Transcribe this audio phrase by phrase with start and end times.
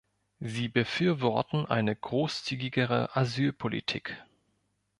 [0.39, 4.17] Sie befürworten eine großzügigere Asylpolitik.